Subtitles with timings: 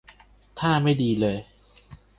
[0.59, 1.41] ถ้าไม่ดีเลย์